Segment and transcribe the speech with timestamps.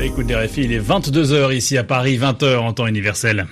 [0.00, 3.46] À l'écoute des RFI, il est 22h ici à Paris, 20h en temps universel.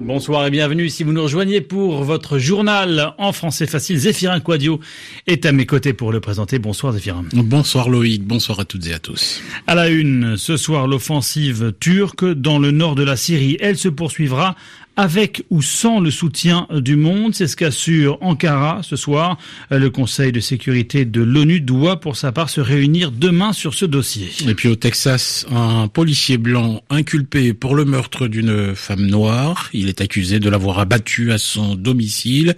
[0.00, 3.98] Bonsoir et bienvenue si vous nous rejoignez pour votre journal en français facile.
[3.98, 4.80] Zéphirin Quadio
[5.26, 6.58] est à mes côtés pour le présenter.
[6.58, 7.24] Bonsoir Zéphirin.
[7.32, 9.40] Bonsoir Loïc, bonsoir à toutes et à tous.
[9.66, 13.56] À la une, ce soir l'offensive turque dans le nord de la Syrie.
[13.60, 14.54] Elle se poursuivra
[14.96, 17.34] avec ou sans le soutien du monde.
[17.34, 19.38] C'est ce qu'assure Ankara ce soir.
[19.70, 23.84] Le Conseil de sécurité de l'ONU doit pour sa part se réunir demain sur ce
[23.84, 24.30] dossier.
[24.46, 29.70] Et puis au Texas, un policier blanc inculpé pour le meurtre d'une femme noire.
[29.72, 32.54] Il est accusé de l'avoir abattu à son domicile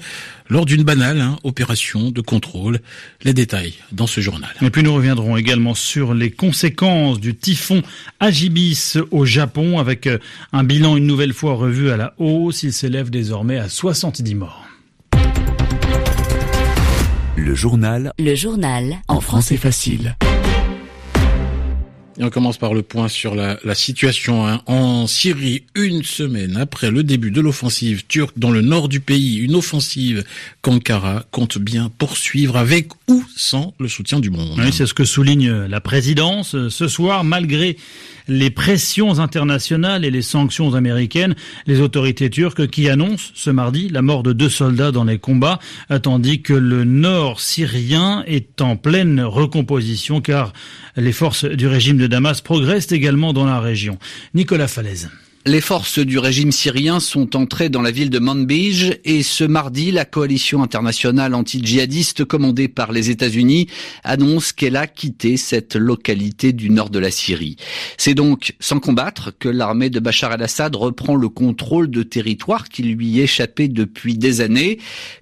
[0.50, 2.80] lors d'une banale hein, opération de contrôle.
[3.22, 4.50] Les détails dans ce journal.
[4.60, 7.82] Et puis nous reviendrons également sur les conséquences du typhon
[8.20, 10.18] Agibis au Japon avec euh,
[10.52, 12.62] un bilan une nouvelle fois revu à la hausse.
[12.62, 14.64] Il s'élève désormais à 70 morts.
[17.36, 18.12] Le journal.
[18.18, 18.96] Le journal.
[19.08, 20.16] En français facile.
[22.18, 24.62] Et on commence par le point sur la, la situation hein.
[24.66, 25.64] en Syrie.
[25.74, 30.24] Une semaine après le début de l'offensive turque dans le nord du pays, une offensive
[30.62, 34.58] qu'Ankara compte bien poursuivre avec ou sans le soutien du monde.
[34.58, 37.76] Oui, c'est ce que souligne la présidence ce soir, malgré
[38.28, 41.34] les pressions internationales et les sanctions américaines,
[41.66, 45.58] les autorités turques qui annoncent ce mardi la mort de deux soldats dans les combats,
[46.02, 50.52] tandis que le nord syrien est en pleine recomposition car
[50.96, 53.98] les forces du régime de Damas progressent également dans la région.
[54.34, 55.10] Nicolas Falaise.
[55.46, 59.90] Les forces du régime syrien sont entrées dans la ville de Manbij et ce mardi,
[59.90, 63.66] la coalition internationale anti-djihadiste commandée par les États-Unis
[64.04, 67.56] annonce qu'elle a quitté cette localité du nord de la Syrie.
[67.98, 72.82] C'est donc sans combattre que l'armée de Bachar el-Assad reprend le contrôle de territoires qui
[72.82, 74.78] lui échappaient depuis des années,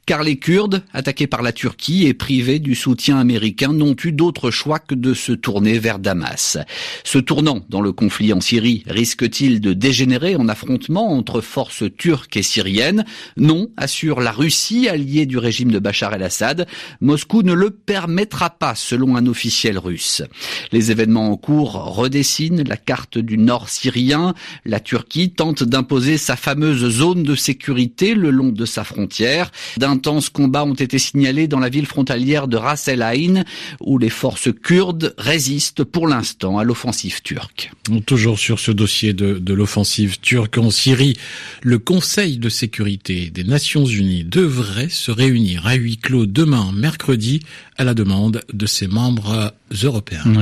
[0.06, 4.52] car les Kurdes, attaqués par la Turquie et privés du soutien américain, n'ont eu d'autre
[4.52, 6.58] choix que de se tourner vers Damas.
[7.02, 12.36] Ce tournant dans le conflit en Syrie risque-t-il de dégénérer en affrontement entre forces turques
[12.36, 13.04] et syriennes.
[13.36, 16.66] Non, assure la Russie, alliée du régime de Bachar el-Assad.
[17.00, 20.22] Moscou ne le permettra pas, selon un officiel russe.
[20.70, 24.34] Les événements en cours redessinent la carte du nord syrien.
[24.66, 29.50] La Turquie tente d'imposer sa fameuse zone de sécurité le long de sa frontière.
[29.78, 33.44] D'intenses combats ont été signalés dans la ville frontalière de Ras El Ain,
[33.80, 37.72] où les forces kurdes résistent pour l'instant à l'offensive turque.
[38.06, 41.16] Toujours sur ce dossier de, de l'offensive turque en Syrie,
[41.62, 47.40] le Conseil de sécurité des Nations Unies devrait se réunir à huis clos demain, mercredi,
[47.76, 49.54] à la demande de ses membres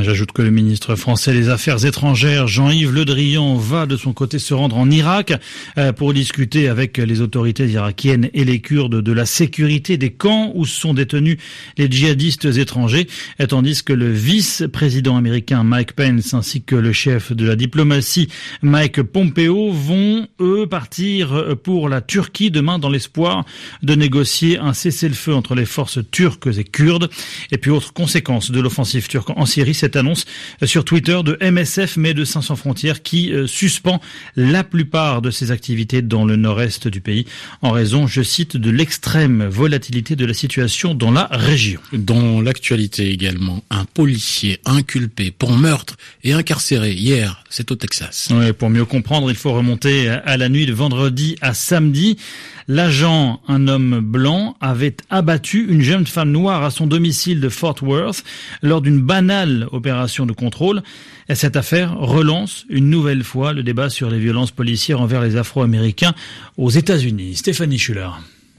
[0.02, 4.40] J'ajoute que le ministre français des Affaires étrangères, Jean-Yves Le Drian, va de son côté
[4.40, 5.32] se rendre en Irak
[5.78, 10.50] euh, pour discuter avec les autorités irakiennes et les Kurdes de la sécurité des camps
[10.54, 11.38] où sont détenus
[11.78, 13.06] les djihadistes étrangers,
[13.48, 18.28] tandis que le vice-président américain Mike Pence ainsi que le chef de la diplomatie
[18.62, 23.44] Mike Pompeo vont, eux, partir pour la Turquie demain dans l'espoir
[23.82, 27.10] de négocier un cessez-le-feu entre les forces turques et kurdes.
[27.52, 30.24] Et puis autre conséquence de l'offensive turque en Syrie, cette annonce
[30.64, 34.00] sur Twitter de MSF de 500 frontières qui euh, suspend
[34.36, 37.26] la plupart de ses activités dans le nord-est du pays
[37.62, 41.80] en raison, je cite, de l'extrême volatilité de la situation dans la région.
[41.92, 48.28] Dans l'actualité également, un policier inculpé pour meurtre et incarcéré hier, c'est au Texas.
[48.32, 52.16] Oui, pour mieux comprendre, il faut remonter à la nuit de vendredi à samedi.
[52.68, 57.82] L'agent, un homme blanc, avait abattu une jeune femme noire à son domicile de Fort
[57.82, 58.22] Worth
[58.62, 60.84] lors d'une banale opération de contrôle.
[61.28, 65.36] Et cette affaire relance une nouvelle fois le débat sur les violences policières envers les
[65.36, 66.14] Afro-Américains
[66.56, 67.34] aux États-Unis.
[67.34, 68.10] Stéphanie Schuller.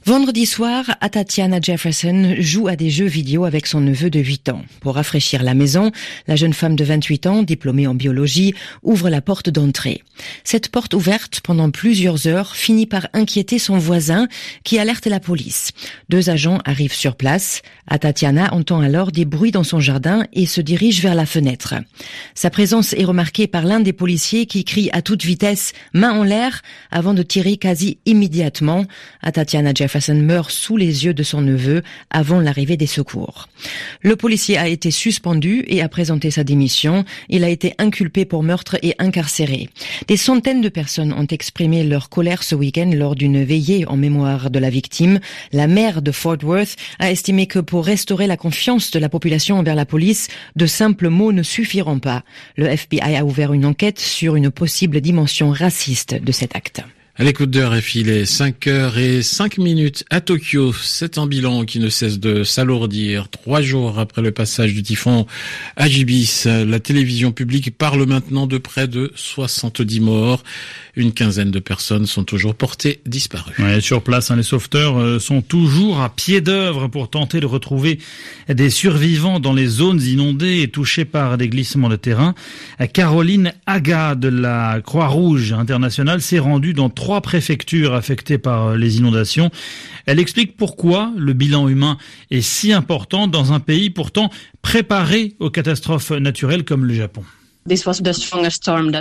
[0.04, 4.62] Vendredi soir, Atatiana Jefferson joue à des jeux vidéo avec son neveu de 8 ans.
[4.80, 5.92] Pour rafraîchir la maison,
[6.26, 8.52] la jeune femme de 28 ans, diplômée en biologie,
[8.82, 10.02] ouvre la porte d'entrée.
[10.42, 14.26] Cette porte ouverte pendant plusieurs heures finit par inquiéter son voisin
[14.64, 15.70] qui alerte la police.
[16.08, 17.62] Deux agents arrivent sur place.
[17.86, 21.74] Atatiana entend alors des bruits dans son jardin et se dirige vers la fenêtre.
[22.34, 26.24] Sa présence est remarquée par l'un des policiers qui crie à toute vitesse main en
[26.24, 28.84] l'air avant de tirer quasi immédiatement.
[29.22, 33.50] Atatiana Jefferson Jefferson meurt sous les yeux de son neveu avant l'arrivée des secours.
[34.00, 37.04] Le policier a été suspendu et a présenté sa démission.
[37.28, 39.68] Il a été inculpé pour meurtre et incarcéré.
[40.08, 44.50] Des centaines de personnes ont exprimé leur colère ce week-end lors d'une veillée en mémoire
[44.50, 45.20] de la victime.
[45.52, 49.58] La maire de Fort Worth a estimé que pour restaurer la confiance de la population
[49.58, 52.22] envers la police, de simples mots ne suffiront pas.
[52.56, 56.82] Le FBI a ouvert une enquête sur une possible dimension raciste de cet acte.
[57.18, 60.72] À l'écoute de RFI, il est 5 heures et 5 minutes à Tokyo.
[60.72, 63.28] C'est un bilan qui ne cesse de s'alourdir.
[63.28, 65.26] Trois jours après le passage du typhon
[65.76, 70.42] Ajibis, la télévision publique parle maintenant de près de 70 morts.
[70.96, 73.80] Une quinzaine de personnes sont toujours portées disparues.
[73.80, 77.98] sur place, hein, les sauveteurs euh, sont toujours à pied d'œuvre pour tenter de retrouver
[78.48, 82.34] des survivants dans les zones inondées et touchées par des glissements de terrain.
[82.92, 88.98] Caroline Aga de la Croix-Rouge internationale s'est rendue dans trois préfectures affectées par euh, les
[88.98, 89.50] inondations.
[90.06, 91.98] Elle explique pourquoi le bilan humain
[92.30, 94.30] est si important dans un pays pourtant
[94.62, 97.24] préparé aux catastrophes naturelles comme le Japon.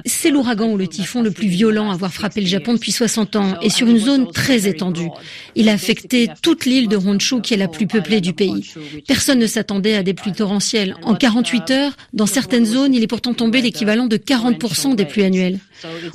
[0.06, 3.36] C'est l'ouragan ou le typhon le plus violent à avoir frappé le Japon depuis 60
[3.36, 5.10] ans et sur une zone très étendue.
[5.56, 8.72] Il a affecté toute l'île de Honshu qui est la plus peuplée du pays.
[9.08, 10.96] Personne ne s'attendait à des pluies torrentielles.
[11.04, 15.24] En 48 heures, dans certaines zones, il est pourtant tombé l'équivalent de 40% des pluies
[15.24, 15.60] annuelles.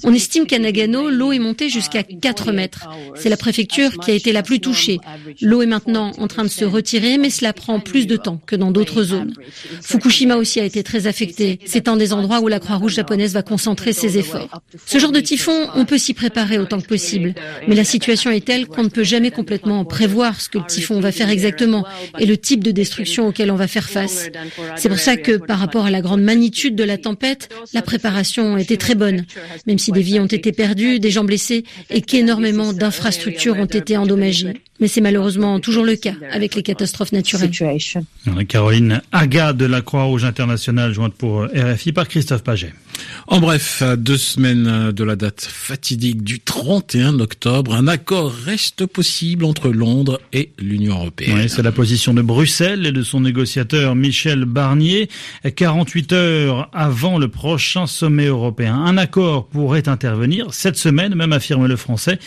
[0.05, 2.89] On estime qu'à Nagano, l'eau est montée jusqu'à 4 mètres.
[3.17, 5.01] C'est la préfecture qui a été la plus touchée.
[5.41, 8.55] L'eau est maintenant en train de se retirer, mais cela prend plus de temps que
[8.55, 9.35] dans d'autres zones.
[9.83, 11.59] Fukushima aussi a été très affecté.
[11.67, 14.63] C'est un des endroits où la Croix-Rouge japonaise va concentrer ses efforts.
[14.87, 17.35] Ce genre de typhon, on peut s'y préparer autant que possible,
[17.69, 21.01] mais la situation est telle qu'on ne peut jamais complètement prévoir ce que le typhon
[21.01, 21.85] va faire exactement
[22.19, 24.29] et le type de destruction auquel on va faire face.
[24.77, 28.57] C'est pour ça que par rapport à la grande magnitude de la tempête, la préparation
[28.57, 29.25] était très bonne,
[29.67, 33.97] même si des vies ont été perdues, des gens blessés et qu'énormément d'infrastructures ont été
[33.97, 34.55] endommagées.
[34.79, 37.51] Mais c'est malheureusement toujours le cas avec les catastrophes naturelles.
[38.47, 42.86] Caroline Aga de la Croix-Rouge internationale, jointe pour RFI par Christophe Christophe Paget.
[43.29, 48.87] En bref, à deux semaines de la date fatidique du 31 octobre, un accord reste
[48.87, 51.39] possible entre Londres et l'Union européenne.
[51.41, 55.09] Oui, c'est la position de Bruxelles et de son négociateur Michel Barnier.
[55.55, 58.75] 48 heures avant le prochain sommet européen.
[58.75, 62.19] Un accord pourrait intervenir cette semaine, même affirme le français,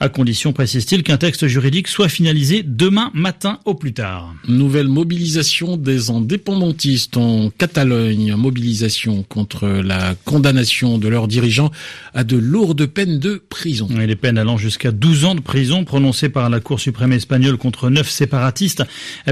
[0.00, 4.34] à condition, précise-t-il, qu'un texte juridique soit finalisé demain matin au plus tard.
[4.48, 8.34] Nouvelle mobilisation des indépendantistes en Catalogne.
[8.34, 11.70] Mobilisation contre la condamnation de leurs dirigeants
[12.14, 13.88] à de lourdes peines de prison.
[14.00, 17.56] Et les peines allant jusqu'à 12 ans de prison prononcées par la Cour suprême espagnole
[17.56, 18.84] contre neuf séparatistes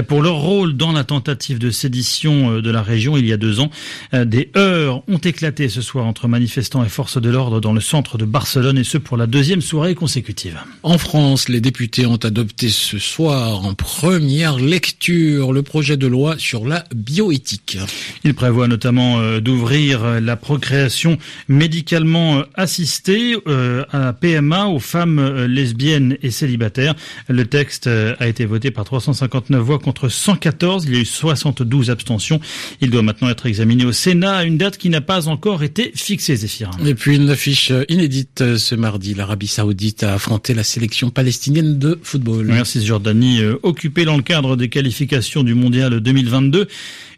[0.07, 3.37] pour leur rôle dans la tentative de sédition euh, de la région il y a
[3.37, 3.69] deux ans.
[4.13, 7.81] Euh, des heures ont éclaté ce soir entre manifestants et forces de l'ordre dans le
[7.81, 10.57] centre de Barcelone et ce pour la deuxième soirée consécutive.
[10.83, 16.35] En France, les députés ont adopté ce soir en première lecture le projet de loi
[16.37, 17.77] sur la bioéthique.
[18.23, 20.35] Il prévoit notamment euh, d'ouvrir la
[20.69, 21.17] procréation
[21.47, 26.93] médicalement assistée euh, à PMA aux femmes euh, lesbiennes et célibataires.
[27.27, 30.85] Le texte a été voté par 359 voix contre 114.
[30.85, 32.39] Il y a eu 72 abstentions.
[32.81, 35.91] Il doit maintenant être examiné au Sénat à une date qui n'a pas encore été
[35.95, 36.69] fixée, Zéphir.
[36.85, 39.15] Et puis une affiche inédite ce mardi.
[39.15, 42.45] L'Arabie Saoudite a affronté la sélection palestinienne de football.
[42.45, 46.67] Merci Jordanie, occupée dans le cadre des qualifications du Mondial 2022.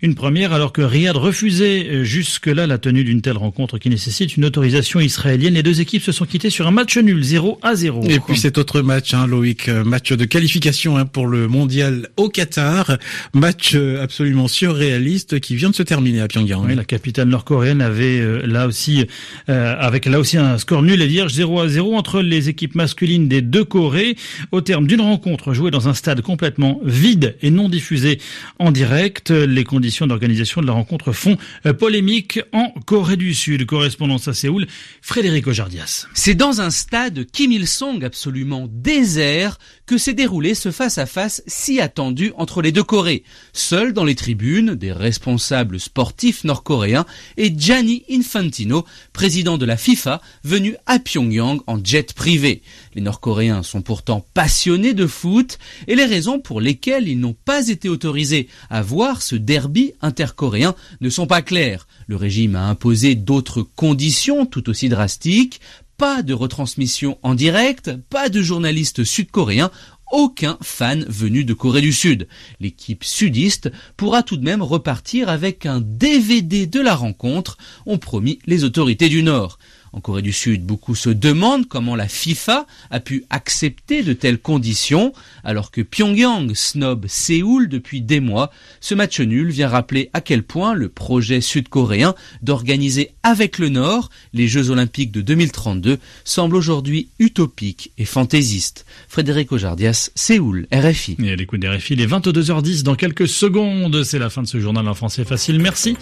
[0.03, 4.45] Une première alors que Riyad refusait jusque-là la tenue d'une telle rencontre qui nécessite une
[4.45, 5.55] autorisation israélienne.
[5.55, 8.03] Les deux équipes se sont quittées sur un match nul, 0 à 0.
[8.07, 12.09] Et puis cet autre match, hein, Loïc, euh, match de qualification hein, pour le mondial
[12.17, 12.97] au Qatar,
[13.33, 16.65] match euh, absolument surréaliste qui vient de se terminer à Pyongyang.
[16.65, 19.05] Oui, la capitale nord-coréenne avait euh, là aussi,
[19.47, 23.27] avec là aussi un score nul et vierge, 0 à 0 entre les équipes masculines
[23.27, 24.15] des deux Corées,
[24.51, 28.19] au terme d'une rencontre jouée dans un stade complètement vide et non diffusé
[28.59, 29.31] en direct.
[29.31, 31.37] Les conditions d'organisation de la rencontre font
[31.79, 33.30] polémique en Corée du
[33.65, 34.67] Correspondance à Séoul,
[35.01, 36.07] Frédéric Ojardias.
[36.13, 42.31] C'est dans un stade Kim Il-sung absolument désert que s'est déroulé ce face-à-face si attendu
[42.35, 43.23] entre les deux Corées.
[43.53, 47.05] Seuls dans les tribunes, des responsables sportifs nord-coréens
[47.37, 52.61] et Gianni Infantino, président de la FIFA, venu à Pyongyang en jet privé.
[52.93, 57.69] Les Nord-Coréens sont pourtant passionnés de foot et les raisons pour lesquelles ils n'ont pas
[57.69, 61.87] été autorisés à voir ce derby intercoréen ne sont pas claires.
[62.07, 65.61] Le régime a imposé d'autres conditions tout aussi drastiques,
[65.97, 69.71] pas de retransmission en direct, pas de journalistes sud-coréens,
[70.11, 72.27] aucun fan venu de Corée du Sud.
[72.59, 78.39] L'équipe sudiste pourra tout de même repartir avec un DVD de la rencontre, ont promis
[78.45, 79.57] les autorités du Nord.
[79.93, 84.39] En Corée du Sud, beaucoup se demandent comment la FIFA a pu accepter de telles
[84.39, 85.11] conditions,
[85.43, 88.51] alors que Pyongyang snob Séoul depuis des mois.
[88.79, 94.09] Ce match nul vient rappeler à quel point le projet sud-coréen d'organiser avec le Nord
[94.33, 98.85] les Jeux Olympiques de 2032 semble aujourd'hui utopique et fantaisiste.
[99.09, 101.17] Frédéric Ojardias, Séoul, RFI.
[101.21, 104.03] Et à l'écoute RFI, les 22h10 dans quelques secondes.
[104.03, 105.59] C'est la fin de ce journal en français facile.
[105.59, 105.97] Merci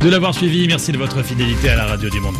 [0.00, 0.66] de l'avoir suivi.
[0.66, 2.36] Merci de votre fidélité à la radio du monde.